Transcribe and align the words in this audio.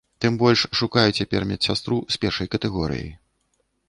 Тым 0.23 0.37
больш, 0.43 0.61
шукаю 0.79 1.09
цяпер 1.19 1.45
медсястру 1.49 1.97
з 2.15 2.21
першай 2.25 2.47
катэгорыяй. 2.57 3.13